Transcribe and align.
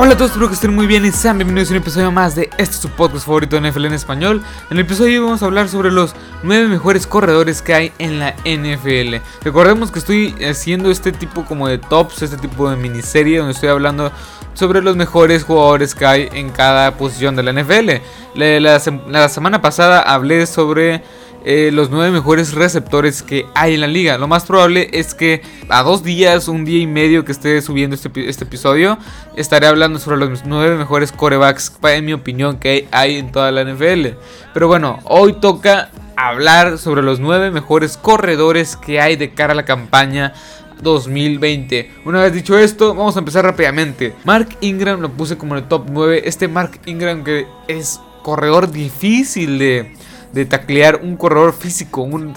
Hola 0.00 0.12
a 0.12 0.16
todos, 0.16 0.30
espero 0.30 0.46
que 0.46 0.54
estén 0.54 0.76
muy 0.76 0.86
bien 0.86 1.04
y 1.04 1.10
sean 1.10 1.38
bienvenidos 1.38 1.70
a 1.70 1.72
un 1.72 1.78
episodio 1.78 2.12
más 2.12 2.36
de 2.36 2.48
este 2.56 2.76
su 2.76 2.88
podcast 2.88 3.26
favorito 3.26 3.60
de 3.60 3.68
NFL 3.68 3.86
en 3.86 3.94
español. 3.94 4.42
En 4.70 4.76
el 4.76 4.84
episodio 4.84 5.10
de 5.10 5.18
hoy 5.18 5.24
vamos 5.24 5.42
a 5.42 5.46
hablar 5.46 5.68
sobre 5.68 5.90
los 5.90 6.14
9 6.44 6.68
mejores 6.68 7.08
corredores 7.08 7.62
que 7.62 7.74
hay 7.74 7.92
en 7.98 8.20
la 8.20 8.36
NFL. 8.44 9.16
Recordemos 9.42 9.90
que 9.90 9.98
estoy 9.98 10.36
haciendo 10.44 10.92
este 10.92 11.10
tipo 11.10 11.44
como 11.44 11.66
de 11.66 11.78
tops, 11.78 12.22
este 12.22 12.36
tipo 12.36 12.70
de 12.70 12.76
miniserie 12.76 13.38
donde 13.38 13.54
estoy 13.54 13.70
hablando 13.70 14.12
sobre 14.54 14.82
los 14.82 14.94
mejores 14.94 15.42
jugadores 15.42 15.96
que 15.96 16.06
hay 16.06 16.28
en 16.30 16.50
cada 16.50 16.92
posición 16.96 17.34
de 17.34 17.42
la 17.42 17.52
NFL. 17.52 17.90
La, 18.36 18.80
la 19.08 19.28
semana 19.28 19.60
pasada 19.60 20.00
hablé 20.00 20.46
sobre 20.46 21.02
eh, 21.44 21.70
los 21.72 21.90
nueve 21.90 22.10
mejores 22.10 22.52
receptores 22.52 23.22
que 23.22 23.46
hay 23.54 23.74
en 23.74 23.80
la 23.80 23.86
liga. 23.86 24.18
Lo 24.18 24.28
más 24.28 24.44
probable 24.44 24.90
es 24.92 25.14
que 25.14 25.42
a 25.68 25.82
dos 25.82 26.02
días, 26.02 26.48
un 26.48 26.64
día 26.64 26.80
y 26.80 26.86
medio 26.86 27.24
que 27.24 27.32
esté 27.32 27.60
subiendo 27.62 27.94
este, 27.94 28.10
este 28.28 28.44
episodio, 28.44 28.98
estaré 29.36 29.66
hablando 29.66 29.98
sobre 29.98 30.18
los 30.18 30.44
nueve 30.44 30.76
mejores 30.76 31.12
corebacks, 31.12 31.72
en 31.82 32.04
mi 32.04 32.12
opinión, 32.12 32.58
que 32.58 32.88
hay 32.90 33.16
en 33.16 33.32
toda 33.32 33.50
la 33.52 33.64
NFL. 33.64 34.08
Pero 34.52 34.68
bueno, 34.68 34.98
hoy 35.04 35.34
toca 35.34 35.90
hablar 36.16 36.78
sobre 36.78 37.02
los 37.02 37.20
nueve 37.20 37.50
mejores 37.50 37.96
corredores 37.96 38.76
que 38.76 39.00
hay 39.00 39.16
de 39.16 39.32
cara 39.32 39.52
a 39.52 39.56
la 39.56 39.64
campaña 39.64 40.34
2020. 40.82 41.90
Una 42.04 42.22
vez 42.22 42.32
dicho 42.32 42.58
esto, 42.58 42.94
vamos 42.94 43.16
a 43.16 43.20
empezar 43.20 43.44
rápidamente. 43.44 44.14
Mark 44.24 44.48
Ingram 44.60 45.00
lo 45.00 45.10
puse 45.10 45.36
como 45.36 45.56
en 45.56 45.62
el 45.62 45.68
top 45.68 45.86
9. 45.90 46.22
Este 46.24 46.48
Mark 46.48 46.80
Ingram 46.86 47.24
que 47.24 47.46
es 47.68 48.00
corredor 48.22 48.70
difícil 48.70 49.58
de 49.58 49.94
de 50.32 50.44
taclear 50.44 51.00
un 51.02 51.16
corredor 51.16 51.52
físico, 51.52 52.02
un, 52.02 52.34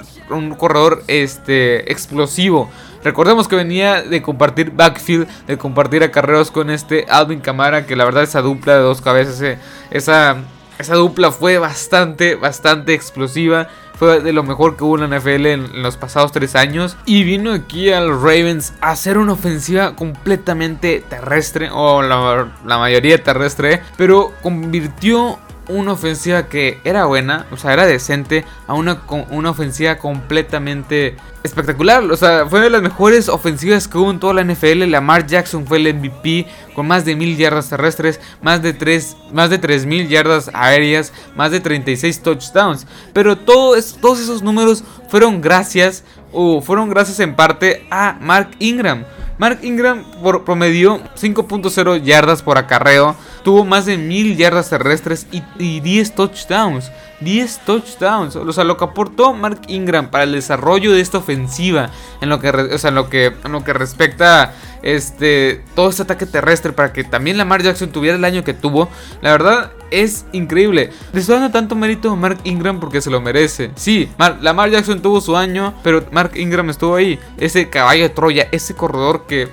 corredor 0.57 1.03
este, 1.07 1.91
explosivo. 1.91 2.69
Recordemos 3.03 3.47
que 3.47 3.55
venía 3.55 4.01
de 4.03 4.21
compartir 4.21 4.71
backfield, 4.71 5.27
de 5.47 5.57
compartir 5.57 6.03
acarreos 6.03 6.51
con 6.51 6.69
este 6.69 7.05
Alvin 7.09 7.39
Camara, 7.39 7.85
que 7.85 7.95
la 7.95 8.05
verdad 8.05 8.23
esa 8.23 8.41
dupla 8.41 8.75
de 8.75 8.81
dos 8.81 9.01
cabezas, 9.01 9.41
eh, 9.41 9.57
esa, 9.89 10.37
esa 10.77 10.95
dupla 10.95 11.31
fue 11.31 11.57
bastante, 11.57 12.35
bastante 12.35 12.93
explosiva. 12.93 13.67
Fue 13.97 14.19
de 14.19 14.33
lo 14.33 14.41
mejor 14.41 14.77
que 14.77 14.83
hubo 14.83 14.97
en 14.97 15.07
la 15.07 15.19
NFL 15.19 15.45
en, 15.45 15.83
los 15.83 15.95
pasados 15.95 16.31
tres 16.31 16.55
años. 16.55 16.97
Y 17.05 17.23
vino 17.23 17.53
aquí 17.53 17.91
a 17.91 18.01
los 18.01 18.19
Ravens 18.21 18.73
a 18.81 18.91
hacer 18.91 19.17
una 19.19 19.33
ofensiva 19.33 19.95
completamente 19.95 21.03
terrestre, 21.07 21.69
o 21.71 22.01
la, 22.01 22.51
la 22.65 22.77
mayoría 22.79 23.23
terrestre, 23.23 23.81
pero 23.97 24.33
convirtió 24.41 25.37
una 25.71 25.93
ofensiva 25.93 26.47
que 26.47 26.79
era 26.83 27.05
buena, 27.05 27.45
o 27.51 27.57
sea, 27.57 27.73
era 27.73 27.85
decente, 27.85 28.45
a 28.67 28.73
una, 28.73 29.01
una 29.29 29.49
ofensiva 29.49 29.97
completamente 29.97 31.15
espectacular. 31.43 32.03
O 32.03 32.17
sea, 32.17 32.45
fue 32.47 32.61
de 32.61 32.69
las 32.69 32.81
mejores 32.81 33.29
ofensivas 33.29 33.87
que 33.87 33.97
hubo 33.97 34.11
en 34.11 34.19
toda 34.19 34.33
la 34.33 34.43
NFL. 34.43 34.83
Lamar 34.89 35.25
Jackson 35.25 35.65
fue 35.65 35.77
el 35.77 35.93
MVP 35.93 36.47
con 36.75 36.87
más 36.87 37.05
de 37.05 37.15
mil 37.15 37.37
yardas 37.37 37.69
terrestres, 37.69 38.19
más 38.41 38.61
de 38.61 38.73
3 38.73 39.17
más 39.33 39.49
de 39.49 39.57
3000 39.57 40.07
yardas 40.07 40.51
aéreas, 40.53 41.13
más 41.35 41.51
de 41.51 41.59
36 41.59 42.21
touchdowns. 42.21 42.85
Pero 43.13 43.37
todo 43.37 43.75
todos 43.99 44.19
esos 44.19 44.41
números 44.41 44.83
fueron 45.09 45.41
gracias 45.41 46.03
o 46.31 46.61
fueron 46.61 46.89
gracias 46.89 47.19
en 47.19 47.35
parte 47.35 47.85
a 47.89 48.17
Mark 48.19 48.51
Ingram. 48.59 49.05
Mark 49.37 49.59
Ingram 49.63 50.05
promedió 50.45 51.01
5.0 51.15 52.03
yardas 52.03 52.43
por 52.43 52.59
acarreo 52.59 53.15
tuvo 53.43 53.65
más 53.65 53.85
de 53.85 53.97
mil 53.97 54.37
yardas 54.37 54.69
terrestres 54.69 55.27
y, 55.31 55.79
10 55.79 56.15
touchdowns. 56.15 56.91
10 57.21 57.59
touchdowns. 57.65 58.35
O 58.35 58.51
sea, 58.51 58.63
lo 58.63 58.77
que 58.77 58.83
aportó 58.83 59.33
Mark 59.33 59.61
Ingram 59.67 60.09
para 60.09 60.23
el 60.23 60.31
desarrollo 60.31 60.91
de 60.91 61.01
esta 61.01 61.19
ofensiva 61.19 61.91
en 62.19 62.29
lo 62.29 62.39
que, 62.39 62.49
o 62.49 62.77
sea, 62.77 62.89
en 62.89 62.95
lo 62.95 63.09
que, 63.09 63.33
en 63.43 63.51
lo 63.51 63.63
que 63.63 63.73
respecta 63.73 64.53
este, 64.81 65.63
todo 65.75 65.89
este 65.89 66.03
ataque 66.03 66.25
terrestre 66.25 66.73
para 66.73 66.91
que 66.93 67.03
también 67.03 67.37
Lamar 67.37 67.61
Jackson 67.61 67.91
tuviera 67.91 68.17
el 68.17 68.25
año 68.25 68.43
que 68.43 68.53
tuvo. 68.53 68.89
La 69.21 69.31
verdad 69.31 69.71
es 69.91 70.25
increíble. 70.31 70.91
Le 71.13 71.19
estoy 71.19 71.35
dando 71.35 71.51
tanto 71.51 71.75
mérito 71.75 72.11
a 72.11 72.15
Mark 72.15 72.39
Ingram 72.43 72.79
porque 72.79 73.01
se 73.01 73.11
lo 73.11 73.21
merece. 73.21 73.71
Sí, 73.75 74.09
Lamar 74.41 74.69
Jackson 74.71 75.01
tuvo 75.01 75.21
su 75.21 75.37
año, 75.37 75.75
pero 75.83 76.05
Mark 76.11 76.31
Ingram 76.35 76.69
estuvo 76.69 76.95
ahí. 76.95 77.19
Ese 77.37 77.69
caballo 77.69 78.03
de 78.03 78.09
Troya, 78.09 78.47
ese 78.51 78.73
corredor 78.73 79.25
que 79.27 79.47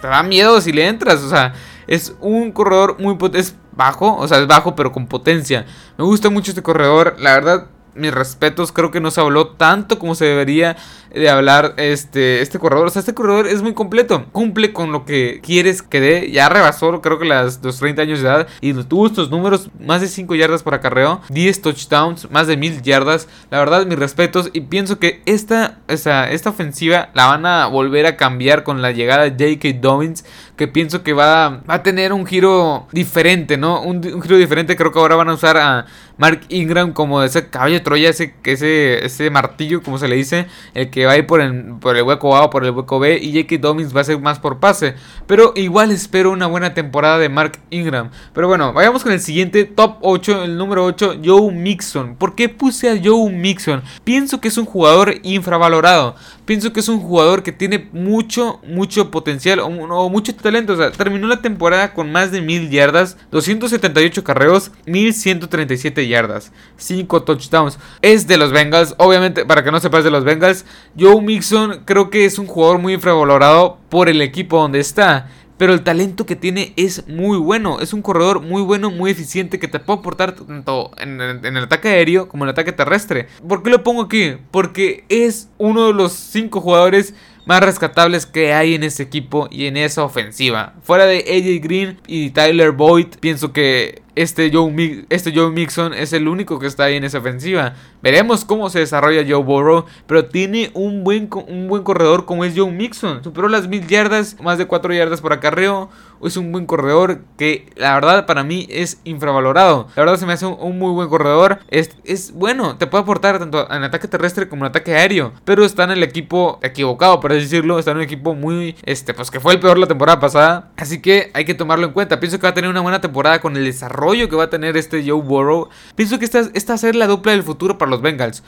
te 0.00 0.08
da 0.08 0.22
miedo 0.22 0.60
si 0.60 0.72
le 0.72 0.88
entras. 0.88 1.22
O 1.22 1.28
sea, 1.28 1.54
es 1.86 2.14
un 2.20 2.52
corredor 2.52 2.96
muy 3.00 3.16
es 3.34 3.56
bajo, 3.72 4.16
o 4.16 4.28
sea, 4.28 4.38
es 4.38 4.46
bajo 4.46 4.74
pero 4.74 4.92
con 4.92 5.06
potencia. 5.06 5.66
Me 5.98 6.04
gusta 6.04 6.30
mucho 6.30 6.50
este 6.50 6.62
corredor, 6.62 7.16
la 7.18 7.34
verdad 7.34 7.66
mis 7.94 8.12
respetos, 8.12 8.72
creo 8.72 8.90
que 8.90 9.00
no 9.00 9.10
se 9.10 9.20
habló 9.20 9.48
tanto 9.48 9.98
como 9.98 10.14
se 10.14 10.24
debería 10.24 10.76
de 11.14 11.28
hablar 11.28 11.74
este, 11.76 12.40
este 12.40 12.58
corredor. 12.58 12.86
O 12.86 12.90
sea, 12.90 13.00
este 13.00 13.14
corredor 13.14 13.46
es 13.46 13.62
muy 13.62 13.74
completo, 13.74 14.26
cumple 14.32 14.72
con 14.72 14.92
lo 14.92 15.04
que 15.04 15.40
quieres 15.42 15.82
que 15.82 16.00
dé, 16.00 16.30
ya 16.30 16.48
rebasó 16.48 17.00
creo 17.00 17.18
que 17.18 17.26
las, 17.26 17.60
los 17.62 17.78
30 17.78 18.02
años 18.02 18.20
de 18.20 18.28
edad 18.28 18.48
y 18.60 18.72
tuvo 18.84 19.06
estos 19.06 19.30
números, 19.30 19.70
más 19.80 20.00
de 20.00 20.08
5 20.08 20.34
yardas 20.34 20.62
por 20.62 20.74
acarreo, 20.74 21.20
10 21.28 21.62
touchdowns, 21.62 22.30
más 22.30 22.46
de 22.46 22.56
1000 22.56 22.82
yardas. 22.82 23.28
La 23.50 23.58
verdad, 23.58 23.86
mis 23.86 23.98
respetos 23.98 24.50
y 24.52 24.62
pienso 24.62 24.98
que 24.98 25.22
esta, 25.26 25.80
esta, 25.88 26.30
esta 26.30 26.50
ofensiva 26.50 27.10
la 27.14 27.26
van 27.26 27.46
a 27.46 27.66
volver 27.66 28.06
a 28.06 28.16
cambiar 28.16 28.64
con 28.64 28.82
la 28.82 28.92
llegada 28.92 29.28
de 29.28 29.30
J.K. 29.30 29.80
Dobbins, 29.80 30.24
que 30.56 30.68
pienso 30.68 31.02
que 31.02 31.12
va, 31.12 31.62
a 31.66 31.82
tener 31.82 32.12
un 32.12 32.26
giro 32.26 32.86
diferente, 32.92 33.56
¿no? 33.56 33.82
Un, 33.82 34.02
giro 34.22 34.36
diferente, 34.36 34.76
creo 34.76 34.92
que 34.92 34.98
ahora 34.98 35.16
van 35.16 35.30
a 35.30 35.34
usar 35.34 35.56
a 35.56 35.86
Mark 36.18 36.42
Ingram 36.50 36.92
como 36.92 37.22
ese 37.22 37.48
caballo 37.48 37.74
de 37.74 37.80
Troya, 37.80 38.10
ese, 38.10 38.34
ese, 38.44 39.04
ese 39.04 39.30
martillo, 39.30 39.82
como 39.82 39.98
se 39.98 40.08
le 40.08 40.16
dice, 40.16 40.46
el 40.74 40.90
que 40.90 41.06
va 41.06 41.12
a 41.12 41.18
ir 41.18 41.26
por 41.26 41.40
el, 41.40 41.74
por 41.80 41.96
el 41.96 42.02
hueco 42.02 42.36
A 42.36 42.44
o 42.44 42.50
por 42.50 42.64
el 42.64 42.70
hueco 42.72 42.98
B, 42.98 43.18
y 43.18 43.32
J.K. 43.32 43.58
Dobbins 43.60 43.96
va 43.96 44.02
a 44.02 44.04
ser 44.04 44.20
más 44.20 44.38
por 44.38 44.60
pase. 44.60 44.94
Pero 45.26 45.52
igual 45.56 45.90
espero 45.90 46.30
una 46.30 46.46
buena 46.46 46.74
temporada 46.74 47.18
de 47.18 47.28
Mark 47.28 47.58
Ingram. 47.70 48.10
Pero 48.34 48.46
bueno, 48.46 48.72
vayamos 48.72 49.02
con 49.02 49.12
el 49.12 49.20
siguiente, 49.20 49.64
top 49.64 49.96
8, 50.02 50.44
el 50.44 50.56
número 50.58 50.84
8, 50.84 51.20
Joe 51.24 51.50
Mixon. 51.52 52.16
¿Por 52.16 52.34
qué 52.34 52.48
puse 52.48 52.90
a 52.90 53.00
Joe 53.02 53.32
Mixon? 53.32 53.82
Pienso 54.04 54.40
que 54.40 54.48
es 54.48 54.58
un 54.58 54.66
jugador 54.66 55.14
infravalorado. 55.22 56.14
Pienso 56.44 56.72
que 56.72 56.80
es 56.80 56.88
un 56.88 57.00
jugador 57.00 57.42
que 57.42 57.52
tiene 57.52 57.88
mucho, 57.92 58.60
mucho 58.66 59.10
potencial 59.10 59.60
o, 59.60 59.66
o 59.66 60.10
mucho 60.10 60.32
talento. 60.42 60.74
O 60.74 60.76
sea, 60.76 60.92
terminó 60.92 61.26
la 61.26 61.40
temporada 61.40 61.94
con 61.94 62.12
más 62.12 62.30
de 62.30 62.42
1000 62.42 62.70
yardas, 62.70 63.16
278 63.30 64.24
carreos, 64.24 64.72
1137 64.86 66.06
yardas, 66.08 66.52
5 66.76 67.22
touchdowns. 67.22 67.78
Es 68.02 68.26
de 68.26 68.36
los 68.36 68.52
Bengals, 68.52 68.94
obviamente, 68.98 69.46
para 69.46 69.64
que 69.64 69.72
no 69.72 69.80
sepas 69.80 70.04
de 70.04 70.10
los 70.10 70.24
Bengals, 70.24 70.66
Joe 70.98 71.22
Mixon 71.22 71.82
creo 71.84 72.10
que 72.10 72.24
es 72.24 72.38
un 72.38 72.46
jugador 72.46 72.78
muy 72.78 72.94
infravalorado 72.94 73.78
por 73.88 74.08
el 74.08 74.20
equipo 74.20 74.60
donde 74.60 74.80
está. 74.80 75.28
Pero 75.58 75.74
el 75.74 75.84
talento 75.84 76.26
que 76.26 76.34
tiene 76.34 76.72
es 76.76 77.06
muy 77.06 77.38
bueno. 77.38 77.78
Es 77.78 77.92
un 77.92 78.02
corredor 78.02 78.40
muy 78.40 78.62
bueno, 78.62 78.90
muy 78.90 79.12
eficiente 79.12 79.60
que 79.60 79.68
te 79.68 79.78
puede 79.78 80.00
aportar 80.00 80.32
tanto 80.32 80.90
en, 80.98 81.20
en, 81.20 81.56
el 81.56 81.62
ataque 81.62 81.88
aéreo 81.88 82.26
como 82.26 82.42
en 82.42 82.48
el 82.48 82.52
ataque 82.52 82.72
terrestre. 82.72 83.28
¿Por 83.46 83.62
qué 83.62 83.70
lo 83.70 83.84
pongo 83.84 84.02
aquí? 84.02 84.32
Porque 84.50 85.04
es 85.08 85.50
uno 85.58 85.86
de 85.86 85.92
los 85.92 86.14
5 86.14 86.60
jugadores 86.60 87.14
más 87.44 87.60
rescatables 87.60 88.26
que 88.26 88.52
hay 88.52 88.74
en 88.74 88.82
ese 88.82 89.02
equipo 89.02 89.48
y 89.50 89.66
en 89.66 89.76
esa 89.76 90.04
ofensiva. 90.04 90.74
Fuera 90.82 91.06
de 91.06 91.18
AJ 91.18 91.64
Green 91.64 92.00
y 92.06 92.30
Tyler 92.30 92.72
Boyd, 92.72 93.08
pienso 93.20 93.52
que 93.52 94.02
este 94.14 94.50
Joe, 94.52 95.06
este 95.08 95.32
Joe 95.34 95.50
Mixon 95.50 95.94
es 95.94 96.12
el 96.12 96.28
único 96.28 96.58
que 96.58 96.66
está 96.66 96.84
ahí 96.84 96.96
en 96.96 97.04
esa 97.04 97.18
ofensiva. 97.18 97.74
Veremos 98.02 98.44
cómo 98.44 98.68
se 98.68 98.80
desarrolla 98.80 99.24
Joe 99.26 99.42
Burrow, 99.42 99.86
pero 100.06 100.26
tiene 100.26 100.70
un 100.74 101.04
buen, 101.04 101.30
un 101.48 101.68
buen 101.68 101.82
corredor 101.82 102.24
como 102.24 102.44
es 102.44 102.52
Joe 102.56 102.70
Mixon. 102.70 103.24
Superó 103.24 103.48
las 103.48 103.68
mil 103.68 103.86
yardas, 103.86 104.36
más 104.40 104.58
de 104.58 104.66
4 104.66 104.92
yardas 104.92 105.20
por 105.20 105.32
acarreo. 105.32 105.88
Es 106.22 106.36
un 106.36 106.52
buen 106.52 106.66
corredor 106.66 107.22
que 107.36 107.68
la 107.74 107.94
verdad 107.94 108.26
para 108.26 108.44
mí 108.44 108.68
es 108.70 109.00
infravalorado. 109.02 109.88
La 109.96 110.02
verdad 110.02 110.18
se 110.18 110.26
me 110.26 110.32
hace 110.32 110.46
un, 110.46 110.78
muy 110.78 110.92
buen 110.92 111.08
corredor. 111.08 111.58
Es, 111.68 111.90
es, 112.04 112.32
bueno, 112.32 112.76
te 112.76 112.86
puede 112.86 113.02
aportar 113.02 113.40
tanto 113.40 113.68
en 113.72 113.82
ataque 113.82 114.06
terrestre 114.06 114.48
como 114.48 114.64
en 114.64 114.70
ataque 114.70 114.94
aéreo. 114.94 115.32
Pero 115.44 115.64
está 115.64 115.82
en 115.82 115.90
el 115.90 116.02
equipo 116.04 116.60
equivocado, 116.62 117.18
por 117.18 117.32
decirlo. 117.32 117.78
Está 117.78 117.90
en 117.90 117.96
un 117.96 118.02
equipo 118.04 118.34
muy, 118.34 118.76
este, 118.84 119.14
pues 119.14 119.32
que 119.32 119.40
fue 119.40 119.54
el 119.54 119.60
peor 119.60 119.78
la 119.78 119.88
temporada 119.88 120.20
pasada. 120.20 120.70
Así 120.76 121.02
que 121.02 121.32
hay 121.34 121.44
que 121.44 121.54
tomarlo 121.54 121.86
en 121.86 121.92
cuenta. 121.92 122.20
Pienso 122.20 122.38
que 122.38 122.44
va 122.44 122.50
a 122.50 122.54
tener 122.54 122.70
una 122.70 122.80
buena 122.82 123.00
temporada 123.00 123.40
con 123.40 123.56
el 123.56 123.64
desarrollo 123.64 124.01
que 124.28 124.36
va 124.36 124.44
a 124.44 124.50
tener 124.50 124.76
este 124.76 125.02
Joe 125.08 125.22
Burrow. 125.22 125.68
Pienso 125.94 126.18
que 126.18 126.24
esta, 126.24 126.42
esta 126.54 126.76
ser 126.76 126.94
la 126.94 127.06
dupla 127.06 127.32
del 127.32 127.42
futuro 127.42 127.78
para 127.78 127.90
los 127.90 128.02
Bengals. 128.02 128.42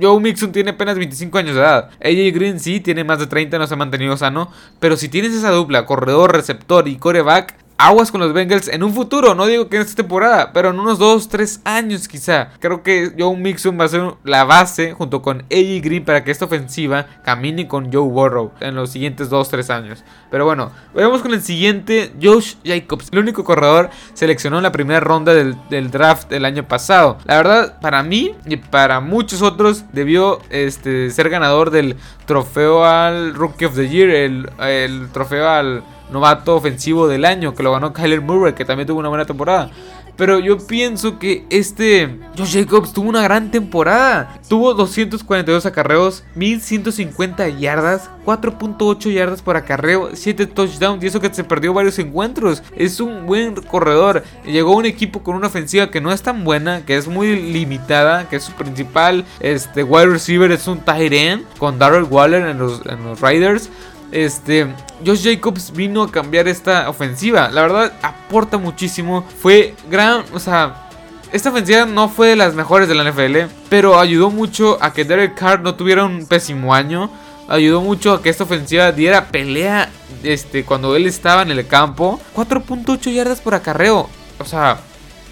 Joe 0.00 0.20
Mixon 0.20 0.52
tiene 0.52 0.70
apenas 0.70 0.96
25 0.96 1.38
años 1.38 1.54
de 1.54 1.62
edad. 1.62 1.90
AJ 2.00 2.34
Green 2.34 2.60
sí 2.60 2.80
tiene 2.80 3.04
más 3.04 3.18
de 3.18 3.26
30, 3.26 3.58
no 3.58 3.66
se 3.66 3.74
ha 3.74 3.76
mantenido 3.76 4.16
sano. 4.16 4.50
Pero 4.78 4.96
si 4.96 5.08
tienes 5.08 5.32
esa 5.32 5.50
dupla, 5.50 5.86
corredor, 5.86 6.32
receptor 6.32 6.86
y 6.86 6.96
coreback, 6.96 7.56
aguas 7.80 8.12
con 8.12 8.20
los 8.20 8.32
Bengals 8.34 8.68
en 8.68 8.82
un 8.82 8.92
futuro. 8.92 9.34
No 9.34 9.46
digo 9.46 9.68
que 9.68 9.76
en 9.76 9.82
esta 9.82 9.94
temporada, 9.94 10.52
pero 10.52 10.70
en 10.70 10.78
unos 10.78 10.98
2, 10.98 11.28
3 11.28 11.62
años 11.64 12.08
quizá. 12.08 12.50
Creo 12.60 12.82
que 12.82 13.14
Joe 13.18 13.36
Mixon 13.36 13.78
va 13.80 13.84
a 13.84 13.88
ser 13.88 14.14
la 14.22 14.44
base 14.44 14.92
junto 14.92 15.22
con 15.22 15.40
AJ 15.50 15.82
Green 15.82 16.04
para 16.04 16.22
que 16.22 16.30
esta 16.30 16.44
ofensiva 16.44 17.06
camine 17.24 17.66
con 17.66 17.90
Joe 17.90 18.08
Burrow 18.08 18.52
en 18.60 18.74
los 18.74 18.90
siguientes 18.90 19.30
2, 19.30 19.48
3 19.48 19.70
años. 19.70 20.04
Pero 20.30 20.44
bueno, 20.44 20.70
vamos 20.94 21.22
con 21.22 21.32
el 21.32 21.42
siguiente. 21.42 22.12
Josh 22.22 22.56
Jacobs, 22.64 23.08
el 23.12 23.18
único 23.18 23.44
corredor 23.44 23.88
seleccionó 24.12 24.58
en 24.58 24.64
la 24.64 24.72
primera 24.72 25.00
ronda 25.00 25.32
del, 25.32 25.56
draft 25.90 26.28
del 26.28 26.44
año 26.44 26.68
pasado. 26.68 27.16
La 27.24 27.38
verdad, 27.38 27.80
para 27.80 28.02
mí 28.02 28.34
y 28.44 28.56
para 28.56 29.00
muchos 29.00 29.40
otros, 29.40 29.84
debió 29.92 30.40
este, 30.50 31.10
ser 31.10 31.30
ganador 31.30 31.70
del 31.70 31.96
trofeo 32.26 32.84
al 32.84 33.34
Rookie 33.34 33.64
of 33.64 33.74
the 33.74 33.88
Year, 33.88 34.10
el, 34.10 34.50
el 34.60 35.08
trofeo 35.12 35.48
al 35.48 35.82
novato 36.12 36.56
ofensivo 36.56 37.08
del 37.08 37.24
año, 37.24 37.54
que 37.54 37.62
lo 37.62 37.72
ganó 37.72 37.92
Kyler 37.92 38.20
Murray, 38.20 38.54
que 38.54 38.64
también 38.64 38.86
tuvo 38.86 39.00
una 39.00 39.08
buena 39.08 39.24
temporada. 39.24 39.70
Pero 40.20 40.38
yo 40.38 40.58
pienso 40.58 41.18
que 41.18 41.46
este 41.48 42.18
Josh 42.36 42.52
Jacobs 42.52 42.92
tuvo 42.92 43.08
una 43.08 43.22
gran 43.22 43.50
temporada. 43.50 44.38
Tuvo 44.50 44.74
242 44.74 45.64
acarreos, 45.64 46.24
1150 46.34 47.48
yardas, 47.48 48.10
4.8 48.26 49.10
yardas 49.10 49.40
por 49.40 49.56
acarreo, 49.56 50.10
7 50.12 50.46
touchdowns. 50.48 51.02
Y 51.02 51.06
eso 51.06 51.22
que 51.22 51.32
se 51.32 51.42
perdió 51.42 51.72
varios 51.72 51.98
encuentros. 51.98 52.62
Es 52.76 53.00
un 53.00 53.26
buen 53.26 53.54
corredor. 53.62 54.22
Llegó 54.44 54.76
un 54.76 54.84
equipo 54.84 55.22
con 55.22 55.36
una 55.36 55.46
ofensiva 55.46 55.90
que 55.90 56.02
no 56.02 56.12
es 56.12 56.20
tan 56.20 56.44
buena, 56.44 56.84
que 56.84 56.98
es 56.98 57.08
muy 57.08 57.36
limitada, 57.36 58.28
que 58.28 58.36
es 58.36 58.44
su 58.44 58.52
principal 58.52 59.24
este, 59.40 59.84
wide 59.84 60.06
receiver 60.06 60.52
es 60.52 60.66
un 60.66 60.80
tight 60.80 61.14
end 61.14 61.46
con 61.56 61.78
Darrell 61.78 62.04
Waller 62.04 62.46
en 62.46 62.58
los, 62.58 62.84
en 62.84 63.02
los 63.04 63.22
Riders. 63.22 63.70
Este, 64.12 64.66
Josh 65.04 65.24
Jacobs 65.24 65.72
vino 65.72 66.02
a 66.02 66.10
cambiar 66.10 66.48
esta 66.48 66.88
ofensiva. 66.88 67.48
La 67.50 67.62
verdad, 67.62 67.92
aporta 68.02 68.58
muchísimo. 68.58 69.24
Fue 69.40 69.74
gran, 69.88 70.24
o 70.32 70.38
sea, 70.38 70.88
esta 71.32 71.50
ofensiva 71.50 71.86
no 71.86 72.08
fue 72.08 72.28
de 72.28 72.36
las 72.36 72.54
mejores 72.54 72.88
de 72.88 72.94
la 72.94 73.08
NFL, 73.08 73.52
pero 73.68 74.00
ayudó 74.00 74.30
mucho 74.30 74.78
a 74.80 74.92
que 74.92 75.04
Derek 75.04 75.34
Carr 75.34 75.60
no 75.60 75.74
tuviera 75.74 76.04
un 76.04 76.26
pésimo 76.26 76.74
año. 76.74 77.10
Ayudó 77.48 77.80
mucho 77.80 78.12
a 78.12 78.22
que 78.22 78.30
esta 78.30 78.44
ofensiva 78.44 78.92
diera 78.92 79.26
pelea 79.26 79.90
este, 80.22 80.64
cuando 80.64 80.94
él 80.94 81.06
estaba 81.06 81.42
en 81.42 81.50
el 81.50 81.66
campo. 81.66 82.20
4.8 82.34 83.12
yardas 83.12 83.40
por 83.40 83.54
acarreo. 83.54 84.08
O 84.38 84.44
sea, 84.44 84.80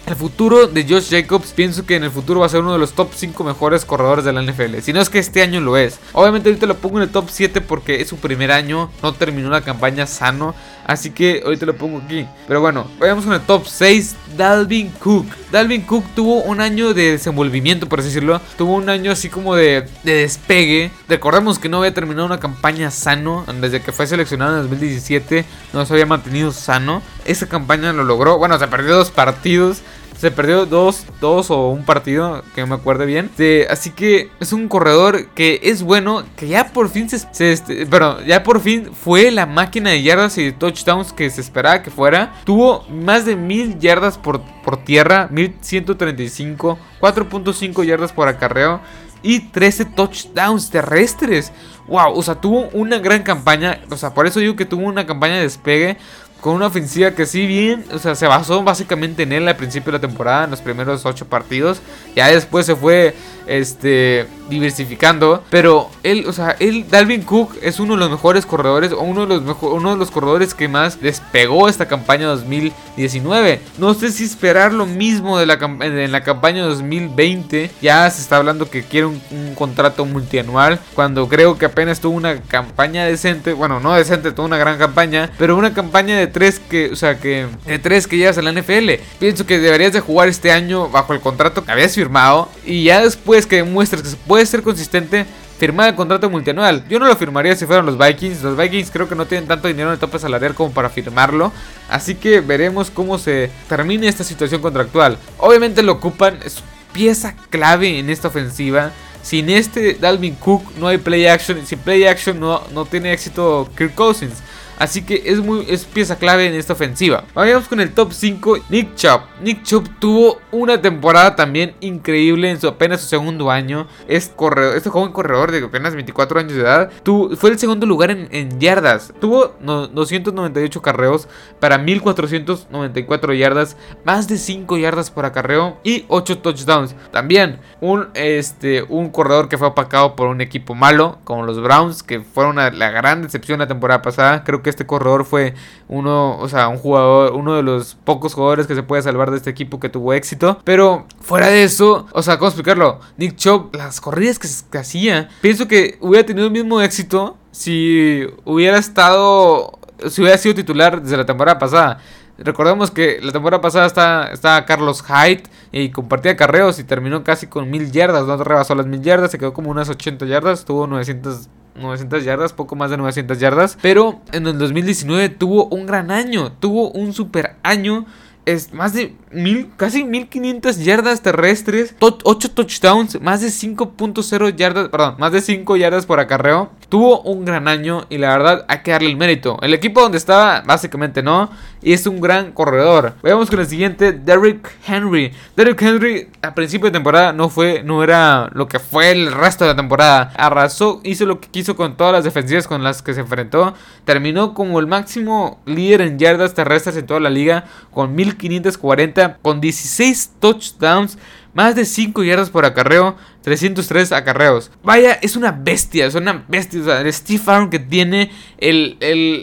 el 0.09 0.15
futuro 0.15 0.67
de 0.67 0.85
Josh 0.87 1.09
Jacobs, 1.11 1.51
pienso 1.51 1.85
que 1.85 1.95
en 1.95 2.03
el 2.03 2.11
futuro 2.11 2.39
va 2.39 2.47
a 2.47 2.49
ser 2.49 2.61
uno 2.61 2.73
de 2.73 2.79
los 2.79 2.93
top 2.93 3.09
5 3.15 3.43
mejores 3.43 3.85
corredores 3.85 4.25
de 4.25 4.33
la 4.33 4.41
NFL. 4.41 4.79
Si 4.81 4.91
no 4.91 5.01
es 5.01 5.09
que 5.09 5.19
este 5.19 5.41
año 5.41 5.61
lo 5.61 5.77
es. 5.77 5.99
Obviamente 6.13 6.49
ahorita 6.49 6.65
lo 6.65 6.77
pongo 6.77 6.97
en 6.97 7.03
el 7.03 7.09
top 7.09 7.29
7 7.29 7.61
porque 7.61 8.01
es 8.01 8.07
su 8.07 8.17
primer 8.17 8.51
año. 8.51 8.89
No 9.03 9.13
terminó 9.13 9.49
la 9.49 9.61
campaña 9.61 10.07
sano. 10.07 10.55
Así 10.85 11.11
que 11.11 11.43
ahorita 11.45 11.67
lo 11.67 11.75
pongo 11.75 12.01
aquí. 12.03 12.25
Pero 12.47 12.61
bueno, 12.61 12.87
vayamos 12.99 13.23
con 13.25 13.33
el 13.33 13.41
top 13.41 13.67
6. 13.67 14.15
Dalvin 14.35 14.89
Cook. 14.99 15.27
Dalvin 15.51 15.83
Cook 15.83 16.03
tuvo 16.15 16.41
un 16.41 16.61
año 16.61 16.95
de 16.95 17.11
desenvolvimiento, 17.11 17.87
por 17.87 17.99
así 17.99 18.07
decirlo. 18.07 18.41
Tuvo 18.57 18.73
un 18.73 18.89
año 18.89 19.11
así 19.11 19.29
como 19.29 19.55
de, 19.55 19.87
de 20.03 20.13
despegue. 20.13 20.89
Recordemos 21.07 21.59
que 21.59 21.69
no 21.69 21.77
había 21.77 21.93
terminado 21.93 22.25
una 22.25 22.39
campaña 22.39 22.89
sano. 22.89 23.45
Desde 23.61 23.81
que 23.81 23.91
fue 23.91 24.07
seleccionado 24.07 24.55
en 24.55 24.63
2017 24.63 25.45
no 25.73 25.85
se 25.85 25.93
había 25.93 26.07
mantenido 26.07 26.51
sano. 26.51 27.03
Esa 27.25 27.47
campaña 27.47 27.93
lo 27.93 28.03
logró. 28.03 28.39
Bueno, 28.39 28.57
se 28.57 28.67
perdió 28.67 28.95
dos 28.95 29.11
partidos. 29.11 29.83
Se 30.19 30.31
perdió 30.31 30.65
dos, 30.65 31.05
dos 31.21 31.49
o 31.49 31.69
un 31.69 31.85
partido, 31.85 32.43
que 32.53 32.59
no 32.59 32.67
me 32.67 32.75
acuerdo 32.75 33.05
bien. 33.05 33.31
así 33.69 33.91
que 33.91 34.29
es 34.41 34.51
un 34.51 34.67
corredor 34.67 35.27
que 35.27 35.61
es 35.63 35.81
bueno, 35.81 36.25
que 36.35 36.49
ya 36.49 36.73
por 36.73 36.89
fin 36.89 37.09
se, 37.09 37.51
este, 37.51 37.85
pero 37.85 38.21
ya 38.23 38.43
por 38.43 38.59
fin 38.59 38.89
fue 38.93 39.31
la 39.31 39.45
máquina 39.45 39.91
de 39.91 40.03
yardas 40.03 40.37
y 40.37 40.43
de 40.43 40.51
touchdowns 40.51 41.13
que 41.13 41.29
se 41.29 41.39
esperaba 41.39 41.81
que 41.81 41.89
fuera. 41.89 42.33
Tuvo 42.43 42.85
más 42.89 43.25
de 43.25 43.37
mil 43.37 43.79
yardas 43.79 44.17
por, 44.17 44.41
por 44.65 44.83
tierra, 44.83 45.29
1135, 45.31 46.77
4.5 46.99 47.85
yardas 47.85 48.11
por 48.11 48.27
acarreo 48.27 48.81
y 49.21 49.39
13 49.39 49.85
touchdowns 49.85 50.69
terrestres. 50.69 51.53
Wow, 51.87 52.13
o 52.13 52.21
sea, 52.21 52.35
tuvo 52.35 52.69
una 52.73 52.99
gran 52.99 53.23
campaña. 53.23 53.81
O 53.89 53.97
sea, 53.97 54.13
por 54.13 54.27
eso 54.27 54.39
digo 54.39 54.55
que 54.55 54.65
tuvo 54.65 54.85
una 54.85 55.05
campaña 55.05 55.35
de 55.35 55.43
despegue 55.43 55.97
con 56.41 56.53
una 56.53 56.67
ofensiva 56.67 57.11
que 57.11 57.25
sí 57.25 57.45
bien, 57.45 57.85
o 57.91 57.99
sea, 57.99 58.15
se 58.15 58.27
basó 58.27 58.63
básicamente 58.63 59.23
en 59.23 59.33
él 59.33 59.47
al 59.47 59.57
principio 59.57 59.91
de 59.91 59.97
la 59.97 60.01
temporada, 60.01 60.45
en 60.45 60.51
los 60.51 60.61
primeros 60.61 61.05
ocho 61.05 61.25
partidos. 61.25 61.81
Ya 62.15 62.27
después 62.27 62.65
se 62.65 62.75
fue 62.75 63.15
este, 63.47 64.25
diversificando. 64.49 65.43
Pero 65.49 65.89
él, 66.03 66.25
o 66.27 66.33
sea, 66.33 66.55
él, 66.59 66.85
Dalvin 66.89 67.23
Cook 67.23 67.55
es 67.61 67.79
uno 67.79 67.93
de 67.93 67.99
los 67.99 68.11
mejores 68.11 68.45
corredores, 68.45 68.91
o 68.91 69.01
uno 69.01 69.21
de 69.21 69.27
los, 69.27 69.43
mejor, 69.43 69.73
uno 69.73 69.91
de 69.91 69.97
los 69.97 70.11
corredores 70.11 70.53
que 70.53 70.67
más 70.67 70.99
despegó 71.01 71.69
esta 71.69 71.87
campaña 71.87 72.27
2019. 72.27 73.61
No 73.77 73.93
sé 73.93 74.11
si 74.11 74.23
esperar 74.23 74.73
lo 74.73 74.85
mismo 74.85 75.37
de 75.37 75.45
la, 75.45 75.53
en 75.53 76.11
la 76.11 76.23
campaña 76.23 76.63
2020. 76.63 77.71
Ya 77.81 78.09
se 78.09 78.21
está 78.21 78.37
hablando 78.37 78.69
que 78.69 78.83
quiere 78.83 79.07
un, 79.07 79.19
contrato 79.55 80.05
multianual, 80.05 80.79
cuando 80.93 81.27
creo 81.27 81.57
que 81.57 81.65
apenas 81.65 81.99
tuvo 81.99 82.15
una 82.15 82.41
campaña 82.41 83.05
decente. 83.05 83.53
Bueno, 83.53 83.79
no 83.79 83.93
decente, 83.93 84.31
tuvo 84.31 84.45
una 84.45 84.57
gran 84.57 84.77
campaña, 84.77 85.31
pero 85.37 85.57
una 85.57 85.73
campaña 85.73 86.17
de 86.17 86.27
tres 86.27 86.59
que, 86.59 86.91
o 86.91 86.95
sea, 86.95 87.19
que 87.19 87.47
de 87.65 87.79
tres 87.79 88.07
que 88.07 88.17
llevas 88.17 88.37
en 88.37 88.45
la 88.45 88.53
NFL. 88.53 88.91
Pienso 89.19 89.45
que 89.45 89.59
deberías 89.59 89.93
de 89.93 89.99
jugar 89.99 90.29
este 90.29 90.51
año 90.51 90.89
bajo 90.89 91.13
el 91.13 91.19
contrato 91.19 91.63
que 91.63 91.71
habías 91.71 91.93
firmado 91.93 92.49
y 92.65 92.83
ya 92.83 93.01
después 93.01 93.45
que 93.45 93.57
demuestres 93.57 94.01
que 94.03 94.09
puede 94.27 94.38
ser 94.45 94.63
consistente, 94.63 95.25
firmar 95.57 95.89
el 95.89 95.95
contrato 95.95 96.29
multianual. 96.29 96.83
Yo 96.89 96.99
no 96.99 97.07
lo 97.07 97.15
firmaría 97.15 97.55
si 97.55 97.65
fueran 97.65 97.85
los 97.85 97.97
Vikings. 97.97 98.41
Los 98.41 98.57
Vikings 98.57 98.91
creo 98.91 99.09
que 99.09 99.15
no 99.15 99.25
tienen 99.25 99.47
tanto 99.47 99.67
dinero 99.67 99.89
en 99.89 99.93
el 99.93 99.99
tope 99.99 100.19
salarial 100.19 100.55
como 100.55 100.71
para 100.71 100.89
firmarlo. 100.89 101.51
Así 101.89 102.15
que 102.15 102.41
veremos 102.41 102.91
cómo 102.91 103.17
se 103.17 103.51
termine 103.67 104.07
esta 104.07 104.23
situación 104.23 104.61
contractual. 104.61 105.17
Obviamente 105.37 105.83
lo 105.83 105.93
ocupan, 105.93 106.39
es 106.43 106.63
pieza 106.93 107.35
clave 107.49 107.99
en 107.99 108.09
esta 108.09 108.29
ofensiva. 108.29 108.91
Sin 109.21 109.49
este 109.49 109.95
Dalvin 109.95 110.35
Cook 110.35 110.63
no 110.77 110.87
hay 110.87 110.97
play 110.97 111.27
action. 111.27 111.65
Sin 111.65 111.79
play 111.79 112.05
action 112.05 112.39
no, 112.39 112.63
no 112.73 112.85
tiene 112.85 113.11
éxito 113.11 113.69
Kirk 113.77 113.93
Cousins. 113.95 114.35
Así 114.79 115.03
que 115.03 115.21
es, 115.25 115.39
muy, 115.39 115.65
es 115.69 115.83
pieza 115.83 116.17
clave 116.17 116.47
en 116.47 116.55
esta 116.55 116.73
ofensiva. 116.73 117.25
Vamos 117.35 117.67
con 117.67 117.81
el 117.81 117.91
top 117.93 118.13
5, 118.13 118.59
Nick 118.69 118.95
Chubb. 118.95 119.21
Nick 119.41 119.63
Chubb 119.63 119.99
tuvo 119.99 120.39
una 120.51 120.81
temporada 120.81 121.35
también 121.35 121.75
increíble 121.81 122.49
en 122.49 122.59
su 122.59 122.67
apenas 122.67 123.01
su 123.01 123.07
segundo 123.07 123.51
año. 123.51 123.87
Es 124.07 124.31
corredor, 124.33 124.77
este 124.77 124.89
joven 124.89 125.11
corredor 125.11 125.51
de 125.51 125.63
apenas 125.63 125.93
24 125.93 126.39
años 126.39 126.53
de 126.53 126.61
edad 126.61 126.91
fue 127.37 127.49
el 127.49 127.59
segundo 127.59 127.85
lugar 127.85 128.09
en, 128.11 128.59
yardas. 128.59 129.13
Tuvo 129.19 129.53
298 129.59 130.81
carreos 130.81 131.27
para 131.59 131.77
1494 131.77 133.33
yardas, 133.33 133.75
más 134.05 134.27
de 134.27 134.37
5 134.37 134.77
yardas 134.77 135.11
por 135.11 135.25
acarreo 135.25 135.77
y 135.83 136.05
8 136.07 136.39
touchdowns. 136.39 136.95
También 137.11 137.59
un, 137.81 138.07
este, 138.13 138.83
un 138.83 139.09
corredor 139.09 139.49
que 139.49 139.57
fue 139.57 139.67
apacado 139.67 140.15
por 140.15 140.27
un 140.27 140.39
equipo 140.39 140.73
malo, 140.73 141.19
como 141.25 141.43
los 141.43 141.61
Browns, 141.61 142.01
que 142.01 142.21
fueron 142.21 142.55
la 142.55 142.91
gran 142.91 143.23
decepción 143.23 143.59
la 143.59 143.67
temporada 143.67 144.01
pasada. 144.01 144.43
Creo 144.45 144.61
que 144.61 144.68
este 144.69 144.85
corredor 144.85 145.25
fue 145.25 145.53
uno, 145.87 146.37
o 146.37 146.47
sea, 146.49 146.67
un 146.67 146.77
jugador, 146.77 147.33
uno 147.33 147.55
de 147.55 147.63
los 147.63 147.95
pocos 147.95 148.33
jugadores 148.33 148.67
que 148.67 148.75
se 148.75 148.83
puede 148.83 149.01
salvar 149.01 149.31
de 149.31 149.37
este 149.37 149.49
equipo 149.49 149.79
que 149.79 149.89
tuvo 149.89 150.13
éxito. 150.13 150.59
Pero 150.63 151.05
fuera 151.19 151.47
de 151.47 151.63
eso, 151.63 152.07
o 152.13 152.21
sea, 152.21 152.37
¿cómo 152.37 152.49
explicarlo? 152.49 152.99
Nick 153.17 153.35
Chubb, 153.35 153.75
las 153.75 154.01
corridas 154.01 154.39
que, 154.39 154.77
hacía, 154.77 155.29
pienso 155.41 155.67
que 155.67 155.97
hubiera 156.01 156.25
tenido 156.25 156.47
el 156.47 156.53
mismo 156.53 156.81
éxito 156.81 157.37
si 157.51 158.25
hubiera 158.45 158.77
estado, 158.77 159.79
si 160.07 160.21
hubiera 160.21 160.37
sido 160.37 160.55
titular 160.55 161.01
desde 161.01 161.17
la 161.17 161.25
temporada 161.25 161.59
pasada. 161.59 161.99
Recordemos 162.37 162.89
que 162.89 163.19
la 163.21 163.33
temporada 163.33 163.59
pasada 163.61 163.85
estaba, 163.85 164.27
está 164.27 164.65
Carlos 164.65 165.03
Hyde 165.03 165.43
y 165.73 165.89
compartía 165.89 166.37
carreos 166.37 166.79
y 166.79 166.85
terminó 166.85 167.23
casi 167.23 167.47
con 167.47 167.69
mil 167.69 167.91
yardas. 167.91 168.25
No 168.25 168.41
rebasó 168.41 168.75
las 168.75 168.85
mil 168.85 169.01
yardas, 169.01 169.31
se 169.31 169.37
quedó 169.37 169.53
como 169.53 169.69
unas 169.69 169.89
80 169.89 170.25
yardas, 170.25 170.63
tuvo 170.63 170.87
900 170.87 171.49
900 171.79 172.23
yardas, 172.23 172.53
poco 172.53 172.75
más 172.75 172.91
de 172.91 172.97
900 172.97 173.39
yardas. 173.39 173.77
Pero 173.81 174.21
en 174.31 174.47
el 174.47 174.57
2019 174.57 175.29
tuvo 175.29 175.65
un 175.67 175.85
gran 175.85 176.11
año, 176.11 176.51
tuvo 176.53 176.91
un 176.91 177.13
super 177.13 177.55
año. 177.63 178.05
Es 178.45 178.73
más 178.73 178.93
de 178.93 179.15
mil, 179.31 179.71
casi 179.77 180.03
1500 180.03 180.83
yardas 180.83 181.21
terrestres, 181.21 181.95
8 181.99 182.51
touchdowns, 182.51 183.21
más 183.21 183.41
de 183.41 183.47
5.0 183.47 184.55
yardas, 184.55 184.89
perdón, 184.89 185.15
más 185.17 185.31
de 185.31 185.41
5 185.41 185.77
yardas 185.77 186.05
por 186.05 186.19
acarreo. 186.19 186.71
Tuvo 186.89 187.21
un 187.21 187.45
gran 187.45 187.67
año 187.67 188.05
y 188.09 188.17
la 188.17 188.35
verdad 188.35 188.65
hay 188.67 188.79
que 188.79 188.91
darle 188.91 189.09
el 189.09 189.17
mérito. 189.17 189.59
El 189.61 189.75
equipo 189.75 190.01
donde 190.01 190.17
estaba, 190.17 190.61
básicamente 190.61 191.21
no. 191.21 191.51
Y 191.81 191.93
es 191.93 192.07
un 192.07 192.19
gran 192.19 192.51
corredor. 192.51 193.13
Veamos 193.21 193.49
con 193.49 193.59
el 193.59 193.67
siguiente, 193.67 194.11
Derrick 194.11 194.67
Henry. 194.87 195.31
Derrick 195.55 195.81
Henry 195.81 196.29
a 196.41 196.55
principio 196.55 196.87
de 196.87 196.91
temporada 196.91 197.31
no 197.31 197.49
fue, 197.49 197.83
no 197.83 198.03
era 198.03 198.49
lo 198.53 198.67
que 198.67 198.79
fue 198.79 199.11
el 199.11 199.31
resto 199.31 199.65
de 199.65 199.71
la 199.71 199.75
temporada. 199.75 200.33
Arrasó, 200.35 200.99
hizo 201.03 201.27
lo 201.27 201.39
que 201.39 201.47
quiso 201.49 201.75
con 201.75 201.95
todas 201.95 202.11
las 202.11 202.23
defensivas 202.23 202.67
con 202.67 202.83
las 202.83 203.03
que 203.03 203.13
se 203.13 203.21
enfrentó. 203.21 203.75
Terminó 204.03 204.55
como 204.55 204.79
el 204.79 204.87
máximo 204.87 205.59
líder 205.65 206.01
en 206.01 206.17
yardas 206.17 206.55
terrestres 206.55 206.97
en 206.97 207.05
toda 207.05 207.19
la 207.19 207.29
liga 207.29 207.65
con 207.93 208.15
1540, 208.15 209.18
con 209.41 209.61
16 209.61 210.31
touchdowns 210.39 211.17
más 211.53 211.75
de 211.75 211.85
5 211.85 212.23
yardas 212.23 212.49
por 212.49 212.65
acarreo, 212.65 213.15
303 213.41 214.11
acarreos. 214.11 214.71
Vaya, 214.83 215.13
es 215.13 215.35
una 215.35 215.51
bestia, 215.51 216.05
es 216.05 216.15
una 216.15 216.45
bestia. 216.47 217.01
El 217.01 217.11
Steve 217.11 217.43
Arm 217.47 217.69
que 217.69 217.79
tiene 217.79 218.31
el, 218.59 218.97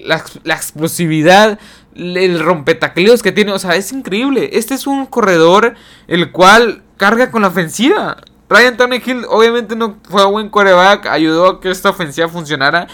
la, 0.06 0.16
explosividad, 0.54 1.58
el 1.94 2.40
rompetacleos 2.40 3.22
que 3.22 3.32
tiene. 3.32 3.52
O 3.52 3.58
sea, 3.58 3.76
es 3.76 3.92
increíble. 3.92 4.50
Este 4.52 4.74
es 4.74 4.86
un 4.86 5.06
corredor 5.06 5.74
el 6.06 6.30
cual 6.30 6.82
carga 6.96 7.30
con 7.30 7.42
la 7.42 7.48
ofensiva. 7.48 8.16
Ryan 8.48 8.76
Tannehill 8.76 9.24
obviamente 9.28 9.74
no 9.74 9.98
fue 10.08 10.24
buen 10.26 10.48
quarterback, 10.48 11.06
ayudó 11.06 11.48
a 11.48 11.60
que 11.60 11.70
esta 11.70 11.90
ofensiva 11.90 12.28
funcionara. 12.28 12.86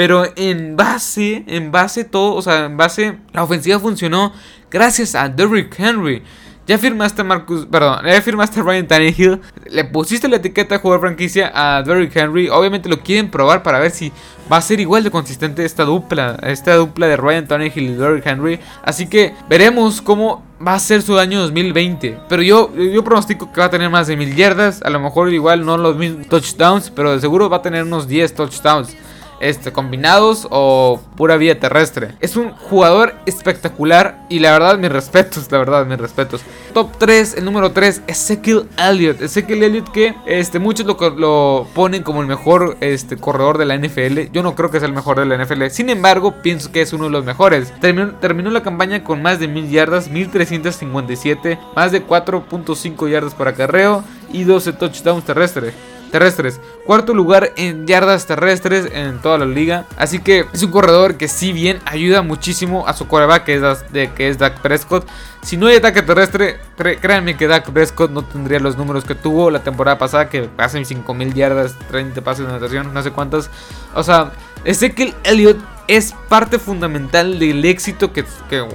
Pero 0.00 0.24
en 0.34 0.76
base, 0.76 1.44
en 1.46 1.70
base 1.70 2.04
todo, 2.04 2.34
o 2.34 2.40
sea, 2.40 2.64
en 2.64 2.78
base, 2.78 3.18
la 3.34 3.42
ofensiva 3.42 3.78
funcionó 3.78 4.32
gracias 4.70 5.14
a 5.14 5.28
Derrick 5.28 5.78
Henry. 5.78 6.22
ya 6.66 6.78
firmaste 6.78 7.20
a 7.20 7.24
Marcus, 7.24 7.66
perdón, 7.66 8.06
ya 8.06 8.22
firmaste 8.22 8.60
a 8.60 8.62
Ryan 8.62 8.86
Tannehill, 8.86 9.42
le 9.66 9.84
pusiste 9.84 10.26
la 10.26 10.36
etiqueta 10.36 10.76
de 10.76 10.80
jugador 10.80 11.02
franquicia 11.02 11.52
a 11.54 11.82
Derrick 11.82 12.16
Henry, 12.16 12.48
obviamente 12.48 12.88
lo 12.88 13.00
quieren 13.00 13.30
probar 13.30 13.62
para 13.62 13.78
ver 13.78 13.90
si 13.90 14.10
va 14.50 14.56
a 14.56 14.62
ser 14.62 14.80
igual 14.80 15.04
de 15.04 15.10
consistente 15.10 15.66
esta 15.66 15.84
dupla, 15.84 16.38
esta 16.44 16.76
dupla 16.76 17.06
de 17.06 17.18
Ryan 17.18 17.46
Tannehill 17.46 17.90
y 17.90 17.92
Derrick 17.92 18.26
Henry, 18.26 18.58
así 18.82 19.06
que 19.06 19.34
veremos 19.50 20.00
cómo 20.00 20.42
va 20.66 20.72
a 20.72 20.78
ser 20.78 21.02
su 21.02 21.18
año 21.18 21.40
2020. 21.42 22.20
Pero 22.26 22.40
yo, 22.40 22.74
yo 22.74 23.04
pronostico 23.04 23.52
que 23.52 23.60
va 23.60 23.66
a 23.66 23.70
tener 23.70 23.90
más 23.90 24.06
de 24.06 24.16
mil 24.16 24.34
yardas. 24.34 24.80
A 24.82 24.90
lo 24.90 25.00
mejor 25.00 25.32
igual 25.32 25.64
no 25.64 25.78
los 25.78 25.96
mismos 25.96 26.26
touchdowns. 26.26 26.90
Pero 26.90 27.12
de 27.12 27.20
seguro 27.20 27.48
va 27.48 27.58
a 27.58 27.62
tener 27.62 27.84
unos 27.84 28.06
10 28.06 28.34
touchdowns 28.34 28.94
este, 29.40 29.72
combinados 29.72 30.46
o 30.50 31.00
pura 31.16 31.36
vía 31.36 31.58
terrestre. 31.58 32.14
Es 32.20 32.36
un 32.36 32.52
jugador 32.52 33.14
espectacular 33.26 34.24
y 34.28 34.38
la 34.38 34.52
verdad, 34.52 34.78
mis 34.78 34.92
respetos, 34.92 35.50
la 35.50 35.58
verdad, 35.58 35.86
mis 35.86 35.98
respetos. 35.98 36.42
Top 36.72 36.96
3, 36.98 37.38
el 37.38 37.44
número 37.44 37.72
3, 37.72 38.02
Ezekiel 38.06 38.68
Elliott. 38.78 39.20
Ezekiel 39.20 39.62
Elliott 39.62 39.90
que 39.90 40.14
este, 40.26 40.58
muchos 40.58 40.86
lo, 40.86 40.96
lo, 41.10 41.66
ponen 41.74 42.02
como 42.02 42.20
el 42.20 42.26
mejor 42.26 42.76
este, 42.80 43.16
corredor 43.16 43.58
de 43.58 43.64
la 43.64 43.76
NFL. 43.76 44.30
Yo 44.32 44.42
no 44.42 44.54
creo 44.54 44.70
que 44.70 44.78
sea 44.78 44.88
el 44.88 44.94
mejor 44.94 45.18
de 45.18 45.26
la 45.26 45.42
NFL. 45.42 45.66
Sin 45.70 45.88
embargo, 45.90 46.42
pienso 46.42 46.70
que 46.70 46.82
es 46.82 46.92
uno 46.92 47.04
de 47.04 47.10
los 47.10 47.24
mejores. 47.24 47.72
Terminó, 47.80 48.14
terminó 48.16 48.50
la 48.50 48.62
campaña 48.62 49.02
con 49.02 49.22
más 49.22 49.40
de 49.40 49.48
1000 49.48 49.70
yardas, 49.70 50.08
1357, 50.08 51.58
más 51.74 51.92
de 51.92 52.06
4.5 52.06 53.10
yardas 53.10 53.34
por 53.34 53.48
acarreo 53.48 54.04
y 54.32 54.44
12 54.44 54.74
touchdowns 54.74 55.24
terrestres 55.24 55.74
terrestres. 56.10 56.60
Cuarto 56.90 57.14
lugar 57.14 57.52
en 57.54 57.86
yardas 57.86 58.26
terrestres 58.26 58.90
en 58.92 59.20
toda 59.20 59.38
la 59.38 59.44
liga. 59.44 59.86
Así 59.96 60.18
que 60.18 60.46
es 60.52 60.60
un 60.64 60.72
corredor 60.72 61.16
que 61.16 61.28
si 61.28 61.52
bien 61.52 61.78
ayuda 61.84 62.22
muchísimo 62.22 62.88
a 62.88 62.94
su 62.94 63.06
coreback 63.06 63.44
que 63.44 63.54
es, 63.54 63.92
de, 63.92 64.10
que 64.10 64.28
es 64.28 64.38
Dak 64.38 64.58
Prescott. 64.60 65.06
Si 65.40 65.56
no 65.56 65.68
hay 65.68 65.76
ataque 65.76 66.02
terrestre, 66.02 66.58
créanme 67.00 67.36
que 67.36 67.46
Dak 67.46 67.70
Prescott 67.70 68.10
no 68.10 68.24
tendría 68.24 68.58
los 68.58 68.76
números 68.76 69.04
que 69.04 69.14
tuvo 69.14 69.52
la 69.52 69.62
temporada 69.62 69.98
pasada, 69.98 70.28
que 70.28 70.42
pasan 70.42 70.84
5000 70.84 71.32
yardas, 71.32 71.76
30 71.92 72.22
pases 72.22 72.44
de 72.44 72.50
anotación, 72.50 72.92
no 72.92 73.00
sé 73.04 73.12
cuántas. 73.12 73.50
O 73.94 74.02
sea, 74.02 74.32
Ezekiel 74.64 75.14
Elliott 75.22 75.58
es 75.90 76.14
parte 76.28 76.60
fundamental 76.60 77.40
del 77.40 77.64
éxito 77.64 78.12
que, 78.12 78.24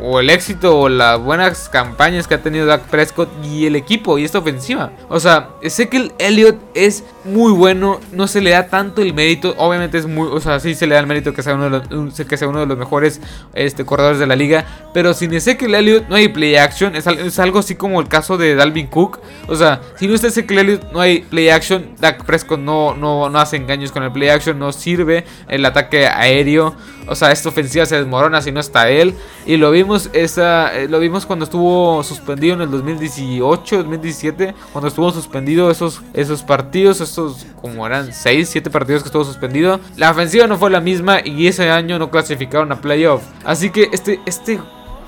o 0.02 0.20
el 0.20 0.30
éxito 0.30 0.78
o 0.78 0.90
las 0.90 1.18
buenas 1.18 1.70
campañas 1.70 2.28
que 2.28 2.34
ha 2.34 2.44
tenido 2.44 2.66
Dak 2.66 2.90
Prescott 2.90 3.30
y 3.42 3.66
el 3.66 3.78
equipo 3.78 4.18
y 4.18 4.26
esta 4.26 4.40
ofensiva. 4.40 4.92
O 5.08 5.18
sea, 5.22 5.52
Ezekiel 5.62 6.12
Elliott 6.20 6.58
es 6.74 7.06
muy 7.24 7.54
bueno, 7.54 8.02
no 8.12 8.28
se 8.28 8.42
le 8.42 8.50
da 8.50 8.68
tanto 8.68 9.02
el 9.02 9.14
mérito, 9.14 9.56
obviamente 9.58 9.98
es 9.98 10.08
muy, 10.08 10.28
o 10.28 10.42
sea, 10.42 10.60
sí 10.60 10.76
se 10.76 10.88
le 10.88 10.96
da 10.96 11.00
el 11.00 11.08
mérito 11.08 11.34
que 11.34 11.42
sea 11.42 11.56
uno 11.56 11.70
de 11.70 11.70
los, 11.90 12.20
que 12.28 12.36
sea 12.36 12.50
uno 12.50 12.60
de 12.60 12.66
los 12.66 12.78
mejores 12.78 13.22
este, 13.54 13.86
corredores 13.86 14.20
de 14.20 14.28
la 14.28 14.36
liga, 14.36 14.66
pero 14.94 15.14
sin 15.14 15.34
Ezekiel 15.34 15.74
Elliott 15.74 16.10
no 16.10 16.16
hay 16.18 16.28
play 16.28 16.58
action, 16.58 16.98
es, 16.98 17.08
es 17.08 17.40
algo 17.40 17.60
así 17.60 17.76
como 17.76 18.02
el 18.02 18.10
caso 18.10 18.38
de 18.38 18.56
Dalvin 18.56 18.88
Cook, 18.88 19.22
o 19.48 19.56
sea, 19.56 19.80
si 19.96 20.10
no 20.10 20.16
está 20.16 20.28
Ezekiel 20.28 20.60
Elliott 20.60 20.92
no 20.92 21.00
hay 21.00 21.20
play 21.22 21.48
action, 21.48 21.96
Dak 21.98 22.26
Prescott 22.26 22.60
no, 22.60 22.94
no, 22.94 23.30
no 23.30 23.40
hace 23.40 23.56
engaños 23.56 23.94
con 23.94 24.04
el 24.04 24.12
play 24.12 24.28
action, 24.28 24.60
no 24.60 24.74
sirve 24.74 25.24
el 25.48 25.66
ataque 25.66 26.08
aéreo. 26.08 26.76
O 27.08 27.16
sea, 27.16 27.32
esta 27.32 27.50
ofensiva 27.50 27.86
se 27.86 27.96
desmorona 27.96 28.42
si 28.42 28.52
no 28.52 28.60
está 28.60 28.90
él. 28.90 29.16
Y 29.46 29.58
lo 29.58 29.72
vimos 29.72 30.10
esa, 30.14 30.76
eh, 30.76 30.88
lo 30.88 31.00
vimos 31.00 31.26
cuando 31.26 31.46
estuvo 31.46 32.04
suspendido 32.04 32.56
en 32.56 32.62
el 32.62 32.72
2018, 32.72 33.78
2017. 33.78 34.56
Cuando 34.72 34.88
estuvo 34.88 35.12
suspendido 35.12 35.70
esos, 35.70 36.02
esos 36.14 36.44
partidos, 36.44 37.02
estos 37.02 37.46
como 37.62 37.86
eran 37.86 38.14
6, 38.14 38.50
7 38.50 38.70
partidos 38.70 39.04
que 39.04 39.10
estuvo 39.10 39.24
suspendido. 39.24 39.80
La 39.98 40.12
ofensiva 40.12 40.48
no 40.48 40.58
fue 40.58 40.70
la 40.70 40.82
misma 40.82 41.20
y 41.24 41.48
ese 41.48 41.70
año 41.70 42.00
no 42.00 42.10
clasificaron 42.10 42.72
a 42.72 42.82
playoff. 42.82 43.24
Así 43.44 43.70
que 43.70 43.90
este, 43.92 44.20
este 44.26 44.60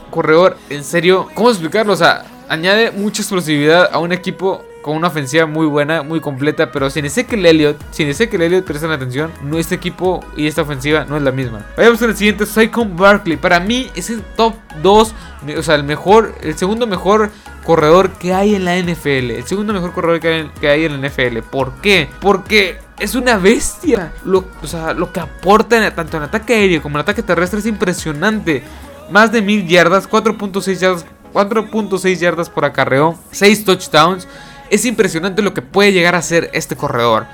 corredor, 0.10 0.58
en 0.70 0.84
serio, 0.84 1.28
¿cómo 1.34 1.50
explicarlo? 1.50 1.94
O 1.94 1.98
sea, 1.98 2.26
añade 2.50 2.92
mucha 2.92 3.22
explosividad 3.22 3.90
a 3.92 4.00
un 4.00 4.12
equipo 4.12 4.64
con 4.88 4.96
una 4.96 5.10
ofensiva 5.10 5.46
muy 5.46 5.68
buena, 5.68 6.02
muy 6.02 6.22
completa, 6.22 6.72
pero 6.72 6.90
sin 6.90 7.04
ese 7.04 7.26
que 7.26 7.36
el 7.36 7.46
Elliot, 7.46 7.78
sin 7.92 8.08
el 8.08 8.42
Elliot 8.42 8.64
prestan 8.64 8.90
atención, 8.90 9.34
no 9.44 9.58
este 9.58 9.76
equipo 9.76 10.24
y 10.38 10.48
esta 10.48 10.62
ofensiva 10.62 11.04
no 11.04 11.18
es 11.18 11.24
la 11.24 11.34
misma. 11.34 11.66
Vayamos 11.76 12.00
con 12.00 12.10
el 12.10 12.16
siguiente, 12.16 12.46
Saquon 12.46 12.96
Barkley. 12.96 13.36
Para 13.36 13.60
mí 13.60 13.92
es 13.96 14.10
el 14.10 14.22
top 14.22 14.54
2, 14.82 15.14
o 15.58 15.62
sea, 15.62 15.76
el 15.76 15.84
mejor, 15.84 16.34
el 16.42 16.56
segundo 16.56 16.88
mejor 16.88 17.32
corredor 17.66 18.12
que 18.12 18.34
hay 18.34 18.56
en 18.56 18.64
la 18.64 18.78
NFL. 18.78 19.32
El 19.32 19.44
segundo 19.44 19.74
mejor 19.74 19.92
corredor 19.92 20.22
que 20.22 20.30
hay, 20.30 20.52
que 20.62 20.70
hay 20.70 20.86
en 20.86 21.02
la 21.02 21.10
NFL. 21.10 21.40
¿Por 21.52 21.74
qué? 21.82 22.10
Porque 22.22 22.80
es 22.98 23.14
una 23.14 23.36
bestia. 23.36 24.14
Lo, 24.24 24.46
o 24.64 24.68
sea, 24.68 24.94
lo 24.94 25.12
que 25.12 25.20
aporta 25.20 25.94
tanto 25.94 26.16
en 26.16 26.24
ataque 26.24 26.54
aéreo 26.54 26.82
como 26.82 26.96
en 26.96 27.02
ataque 27.02 27.24
terrestre 27.24 27.60
es 27.60 27.66
impresionante. 27.66 28.64
Más 29.12 29.34
de 29.34 29.42
mil 29.42 29.68
yardas, 29.68 30.10
4.6 30.10 30.80
yardas, 30.80 31.06
4.6 31.34 32.16
yardas 32.20 32.50
por 32.50 32.64
acarreo, 32.64 33.20
6 33.32 33.66
touchdowns. 33.66 34.26
Es 34.70 34.86
impresionante 34.86 35.42
lo 35.42 35.54
que 35.54 35.62
puede 35.62 35.94
llegar 35.94 36.16
a 36.16 36.22
ser 36.22 36.50
este 36.54 36.76
corredor. 36.76 37.26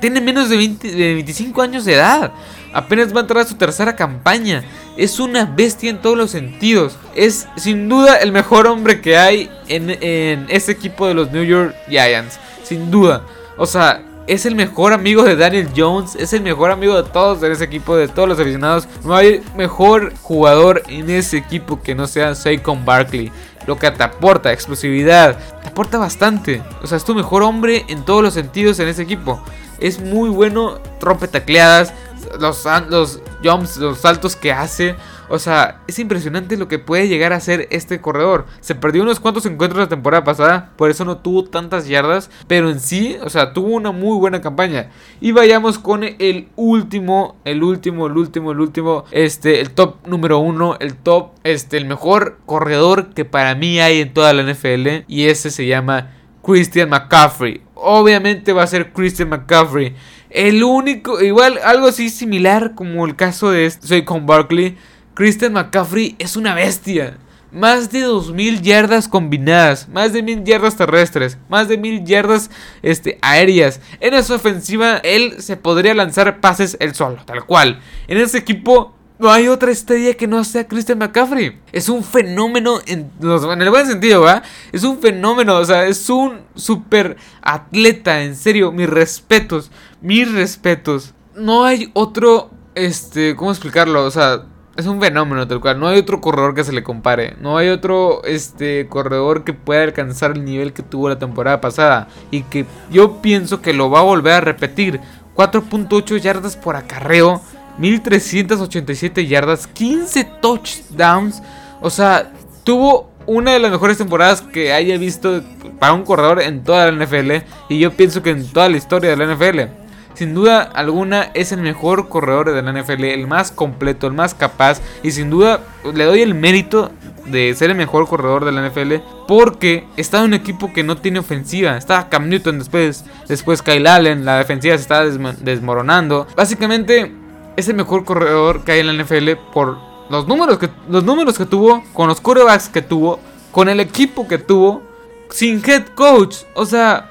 tiene 0.00 0.20
menos 0.20 0.48
de, 0.48 0.56
25 0.56 1.62
años 1.62 1.84
de 1.84 1.94
edad. 1.94 2.32
Apenas 2.72 3.14
va 3.14 3.18
a 3.18 3.22
entrar 3.22 3.44
a 3.44 3.48
su 3.48 3.56
tercera 3.56 3.96
campaña. 3.96 4.64
Es 4.96 5.18
una 5.20 5.44
bestia 5.46 5.90
en 5.90 6.00
todos 6.00 6.16
los 6.16 6.30
sentidos. 6.30 6.96
Es 7.14 7.46
sin 7.56 7.88
duda 7.88 8.16
el 8.16 8.32
mejor 8.32 8.66
hombre 8.66 9.00
que 9.00 9.16
hay 9.16 9.50
en, 9.68 9.90
en 9.90 10.46
este 10.48 10.72
equipo 10.72 11.06
de 11.06 11.14
los 11.14 11.30
New 11.32 11.44
York 11.44 11.74
Giants. 11.88 12.38
Sin 12.64 12.90
duda. 12.90 13.24
O 13.56 13.66
sea, 13.66 14.02
es 14.28 14.44
el 14.44 14.54
mejor 14.54 14.92
amigo 14.92 15.24
de 15.24 15.36
Daniel 15.36 15.68
Jones, 15.74 16.14
es 16.14 16.32
el 16.34 16.42
mejor 16.42 16.70
amigo 16.70 17.02
de 17.02 17.08
todos 17.10 17.42
en 17.42 17.50
ese 17.50 17.64
equipo, 17.64 17.96
de 17.96 18.08
todos 18.08 18.28
los 18.28 18.38
aficionados. 18.38 18.86
No 19.02 19.16
hay 19.16 19.42
mejor 19.56 20.12
jugador 20.22 20.82
en 20.88 21.08
ese 21.08 21.38
equipo 21.38 21.80
que 21.82 21.94
no 21.94 22.06
sea 22.06 22.34
Saquon 22.34 22.84
Barkley 22.84 23.32
lo 23.66 23.78
que 23.78 23.90
te 23.90 24.02
aporta, 24.02 24.50
explosividad, 24.50 25.38
te 25.62 25.68
aporta 25.68 25.98
bastante. 25.98 26.62
O 26.82 26.86
sea, 26.86 26.96
es 26.96 27.04
tu 27.04 27.14
mejor 27.14 27.42
hombre 27.42 27.84
en 27.88 28.02
todos 28.02 28.22
los 28.22 28.32
sentidos 28.32 28.78
en 28.80 28.88
ese 28.88 29.02
equipo. 29.02 29.42
Es 29.78 30.00
muy 30.00 30.30
bueno, 30.30 30.78
rompe 31.00 31.28
tacleadas, 31.28 31.92
los, 32.40 32.64
los 32.88 33.20
jumps, 33.44 33.76
los 33.76 33.98
saltos 33.98 34.36
que 34.36 34.52
hace. 34.52 34.96
O 35.28 35.38
sea, 35.38 35.82
es 35.86 35.98
impresionante 35.98 36.56
lo 36.56 36.68
que 36.68 36.78
puede 36.78 37.08
llegar 37.08 37.32
a 37.32 37.40
ser 37.40 37.68
este 37.70 38.00
corredor. 38.00 38.46
Se 38.60 38.74
perdió 38.74 39.02
unos 39.02 39.20
cuantos 39.20 39.46
encuentros 39.46 39.80
la 39.80 39.88
temporada 39.88 40.24
pasada, 40.24 40.72
por 40.76 40.90
eso 40.90 41.04
no 41.04 41.18
tuvo 41.18 41.44
tantas 41.44 41.88
yardas, 41.88 42.30
pero 42.46 42.70
en 42.70 42.80
sí, 42.80 43.16
o 43.22 43.30
sea, 43.30 43.52
tuvo 43.52 43.68
una 43.68 43.92
muy 43.92 44.18
buena 44.18 44.40
campaña. 44.40 44.90
Y 45.20 45.32
vayamos 45.32 45.78
con 45.78 46.04
el 46.04 46.48
último, 46.56 47.36
el 47.44 47.62
último, 47.62 48.06
el 48.06 48.16
último, 48.16 48.52
el 48.52 48.60
último, 48.60 49.04
este, 49.10 49.60
el 49.60 49.70
top 49.70 50.06
número 50.06 50.38
uno, 50.38 50.76
el 50.80 50.94
top, 50.94 51.30
este, 51.44 51.76
el 51.76 51.86
mejor 51.86 52.38
corredor 52.46 53.10
que 53.14 53.24
para 53.24 53.54
mí 53.54 53.80
hay 53.80 54.00
en 54.00 54.12
toda 54.12 54.32
la 54.32 54.42
NFL, 54.42 55.04
y 55.06 55.26
ese 55.26 55.50
se 55.50 55.66
llama 55.66 56.12
Christian 56.42 56.88
McCaffrey. 56.88 57.62
Obviamente 57.74 58.52
va 58.52 58.62
a 58.62 58.66
ser 58.66 58.92
Christian 58.92 59.28
McCaffrey. 59.28 59.94
El 60.30 60.62
único, 60.62 61.20
igual 61.22 61.58
algo 61.64 61.88
así 61.88 62.10
similar 62.10 62.74
como 62.74 63.06
el 63.06 63.16
caso 63.16 63.50
de 63.50 63.70
soy 63.70 64.04
con 64.04 64.26
Barkley. 64.26 64.76
Christian 65.18 65.54
McCaffrey 65.54 66.14
es 66.20 66.36
una 66.36 66.54
bestia. 66.54 67.18
Más 67.50 67.90
de 67.90 68.02
2000 68.02 68.62
yardas 68.62 69.08
combinadas, 69.08 69.88
más 69.88 70.12
de 70.12 70.22
1000 70.22 70.44
yardas 70.44 70.76
terrestres, 70.76 71.38
más 71.48 71.66
de 71.66 71.76
1000 71.76 72.04
yardas 72.04 72.52
este, 72.82 73.18
aéreas. 73.20 73.80
En 73.98 74.14
esa 74.14 74.36
ofensiva, 74.36 74.98
él 74.98 75.42
se 75.42 75.56
podría 75.56 75.92
lanzar 75.92 76.38
pases 76.38 76.76
él 76.78 76.94
solo, 76.94 77.16
tal 77.24 77.44
cual. 77.46 77.80
En 78.06 78.18
ese 78.18 78.38
equipo, 78.38 78.94
no 79.18 79.28
hay 79.28 79.48
otra 79.48 79.72
estrella 79.72 80.14
que 80.14 80.28
no 80.28 80.44
sea 80.44 80.68
Christian 80.68 80.98
McCaffrey. 80.98 81.58
Es 81.72 81.88
un 81.88 82.04
fenómeno 82.04 82.78
en, 82.86 83.10
en 83.20 83.62
el 83.62 83.70
buen 83.70 83.88
sentido, 83.88 84.20
¿va? 84.20 84.44
Es 84.70 84.84
un 84.84 85.00
fenómeno, 85.00 85.56
o 85.56 85.64
sea, 85.64 85.84
es 85.86 86.08
un 86.08 86.42
super 86.54 87.16
atleta, 87.42 88.22
en 88.22 88.36
serio, 88.36 88.70
mis 88.70 88.88
respetos, 88.88 89.72
mis 90.00 90.30
respetos. 90.30 91.12
No 91.34 91.64
hay 91.64 91.90
otro, 91.94 92.52
este, 92.76 93.34
¿cómo 93.34 93.50
explicarlo? 93.50 94.04
O 94.04 94.12
sea, 94.12 94.44
es 94.78 94.86
un 94.86 95.00
fenómeno 95.00 95.46
tal 95.48 95.60
cual. 95.60 95.80
No 95.80 95.88
hay 95.88 95.98
otro 95.98 96.20
corredor 96.20 96.54
que 96.54 96.62
se 96.62 96.72
le 96.72 96.84
compare. 96.84 97.34
No 97.40 97.58
hay 97.58 97.68
otro 97.68 98.22
este, 98.22 98.86
corredor 98.88 99.42
que 99.42 99.52
pueda 99.52 99.82
alcanzar 99.82 100.30
el 100.36 100.44
nivel 100.44 100.72
que 100.72 100.84
tuvo 100.84 101.08
la 101.08 101.18
temporada 101.18 101.60
pasada. 101.60 102.06
Y 102.30 102.42
que 102.44 102.64
yo 102.88 103.20
pienso 103.20 103.60
que 103.60 103.72
lo 103.72 103.90
va 103.90 103.98
a 103.98 104.04
volver 104.04 104.34
a 104.34 104.40
repetir. 104.40 105.00
4.8 105.34 106.20
yardas 106.20 106.56
por 106.56 106.76
acarreo. 106.76 107.42
1387 107.78 109.26
yardas. 109.26 109.66
15 109.66 110.24
touchdowns. 110.40 111.42
O 111.80 111.90
sea, 111.90 112.30
tuvo 112.62 113.10
una 113.26 113.54
de 113.54 113.58
las 113.58 113.72
mejores 113.72 113.98
temporadas 113.98 114.42
que 114.42 114.72
haya 114.72 114.96
visto 114.96 115.42
para 115.80 115.92
un 115.92 116.04
corredor 116.04 116.40
en 116.40 116.62
toda 116.62 116.92
la 116.92 117.04
NFL. 117.04 117.32
Y 117.68 117.80
yo 117.80 117.90
pienso 117.90 118.22
que 118.22 118.30
en 118.30 118.46
toda 118.46 118.68
la 118.68 118.76
historia 118.76 119.10
de 119.10 119.16
la 119.16 119.34
NFL. 119.34 119.87
Sin 120.18 120.34
duda 120.34 120.62
alguna 120.62 121.30
es 121.34 121.52
el 121.52 121.60
mejor 121.60 122.08
corredor 122.08 122.52
de 122.52 122.60
la 122.60 122.72
NFL, 122.72 123.04
el 123.04 123.28
más 123.28 123.52
completo, 123.52 124.08
el 124.08 124.14
más 124.14 124.34
capaz 124.34 124.80
y 125.04 125.12
sin 125.12 125.30
duda 125.30 125.60
le 125.94 126.02
doy 126.06 126.22
el 126.22 126.34
mérito 126.34 126.90
de 127.26 127.54
ser 127.54 127.70
el 127.70 127.76
mejor 127.76 128.08
corredor 128.08 128.44
de 128.44 128.50
la 128.50 128.68
NFL 128.68 128.94
porque 129.28 129.86
está 129.96 130.18
en 130.18 130.24
un 130.24 130.34
equipo 130.34 130.72
que 130.72 130.82
no 130.82 130.96
tiene 130.96 131.20
ofensiva. 131.20 131.76
Está 131.76 132.08
Cam 132.08 132.28
Newton 132.28 132.58
después, 132.58 133.04
después 133.28 133.62
Kyle 133.62 133.86
Allen, 133.86 134.24
la 134.24 134.38
defensiva 134.38 134.76
se 134.76 134.82
está 134.82 135.04
desmoronando. 135.04 136.26
Básicamente 136.34 137.14
es 137.56 137.68
el 137.68 137.76
mejor 137.76 138.04
corredor 138.04 138.64
que 138.64 138.72
hay 138.72 138.80
en 138.80 138.88
la 138.88 139.04
NFL 139.04 139.30
por 139.52 139.78
los 140.10 140.26
números 140.26 140.58
que, 140.58 140.68
los 140.88 141.04
números 141.04 141.38
que 141.38 141.46
tuvo, 141.46 141.84
con 141.92 142.08
los 142.08 142.20
quarterbacks 142.20 142.68
que 142.68 142.82
tuvo 142.82 143.20
con 143.52 143.68
el 143.68 143.80
equipo 143.80 144.26
que 144.26 144.38
tuvo, 144.38 144.82
sin 145.30 145.62
head 145.64 145.86
coach. 145.94 146.38
O 146.54 146.66
sea, 146.66 147.07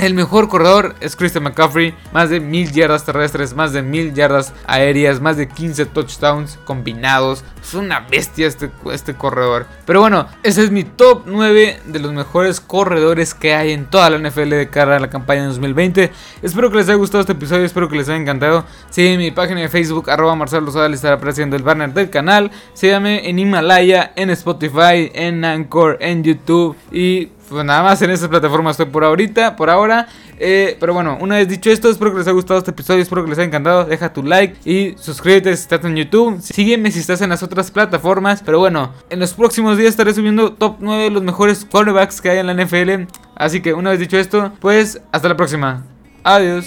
el 0.00 0.14
mejor 0.14 0.48
corredor 0.48 0.94
es 1.00 1.14
Christian 1.14 1.44
McCaffrey, 1.44 1.94
más 2.12 2.30
de 2.30 2.40
mil 2.40 2.72
yardas 2.72 3.04
terrestres, 3.04 3.54
más 3.54 3.72
de 3.72 3.82
mil 3.82 4.14
yardas 4.14 4.52
aéreas, 4.66 5.20
más 5.20 5.36
de 5.36 5.48
15 5.48 5.86
touchdowns 5.86 6.58
combinados. 6.64 7.44
Es 7.62 7.74
una 7.74 8.00
bestia 8.00 8.46
este, 8.46 8.70
este 8.92 9.14
corredor. 9.14 9.66
Pero 9.86 10.00
bueno, 10.00 10.26
ese 10.42 10.64
es 10.64 10.70
mi 10.70 10.84
top 10.84 11.22
9 11.26 11.80
de 11.86 11.98
los 11.98 12.12
mejores 12.12 12.60
corredores 12.60 13.34
que 13.34 13.54
hay 13.54 13.72
en 13.72 13.86
toda 13.86 14.10
la 14.10 14.18
NFL 14.18 14.50
de 14.50 14.68
cara 14.68 14.96
a 14.96 15.00
la 15.00 15.10
campaña 15.10 15.42
de 15.42 15.48
2020. 15.48 16.12
Espero 16.42 16.70
que 16.70 16.78
les 16.78 16.88
haya 16.88 16.96
gustado 16.96 17.20
este 17.20 17.32
episodio, 17.32 17.64
espero 17.64 17.88
que 17.88 17.96
les 17.96 18.08
haya 18.08 18.18
encantado. 18.18 18.64
Sígueme 18.90 19.14
en 19.14 19.20
mi 19.20 19.30
página 19.30 19.60
de 19.60 19.68
Facebook, 19.68 20.10
arroba 20.10 20.34
Marcelo 20.34 20.70
les 20.88 20.94
estará 20.94 21.16
apareciendo 21.16 21.56
el 21.56 21.62
banner 21.62 21.92
del 21.92 22.10
canal. 22.10 22.50
Síganme 22.74 23.28
en 23.28 23.38
Himalaya, 23.38 24.12
en 24.16 24.30
Spotify, 24.30 25.10
en 25.14 25.44
Anchor, 25.44 25.98
en 26.00 26.24
YouTube 26.24 26.76
y 26.90 27.30
pues 27.50 27.64
nada 27.64 27.82
más 27.82 28.00
en 28.00 28.10
esas 28.10 28.28
plataformas 28.28 28.74
estoy 28.74 28.86
por 28.86 29.02
ahorita, 29.02 29.56
por 29.56 29.70
ahora. 29.70 30.06
Eh, 30.38 30.76
pero 30.78 30.94
bueno, 30.94 31.18
una 31.20 31.36
vez 31.36 31.48
dicho 31.48 31.68
esto, 31.68 31.90
espero 31.90 32.12
que 32.12 32.18
les 32.18 32.26
haya 32.26 32.34
gustado 32.34 32.58
este 32.58 32.70
episodio, 32.70 33.02
espero 33.02 33.24
que 33.24 33.30
les 33.30 33.38
haya 33.38 33.48
encantado. 33.48 33.84
Deja 33.84 34.12
tu 34.12 34.22
like 34.22 34.56
y 34.64 34.94
suscríbete 34.96 35.54
si 35.56 35.62
estás 35.62 35.84
en 35.84 35.96
YouTube. 35.96 36.40
Sígueme 36.40 36.92
si 36.92 37.00
estás 37.00 37.20
en 37.22 37.30
las 37.30 37.42
otras 37.50 37.70
plataformas. 37.70 38.42
Pero 38.44 38.58
bueno, 38.58 38.92
en 39.10 39.20
los 39.20 39.34
próximos 39.34 39.76
días 39.76 39.90
estaré 39.90 40.14
subiendo 40.14 40.52
top 40.52 40.76
9 40.78 41.04
de 41.04 41.10
los 41.10 41.22
mejores 41.22 41.66
quarterbacks 41.70 42.20
que 42.20 42.30
hay 42.30 42.38
en 42.38 42.46
la 42.46 42.54
NFL. 42.54 43.12
Así 43.34 43.60
que 43.60 43.74
una 43.74 43.90
vez 43.90 43.98
dicho 43.98 44.16
esto, 44.16 44.52
pues 44.60 45.00
hasta 45.12 45.28
la 45.28 45.36
próxima. 45.36 45.84
Adiós. 46.22 46.66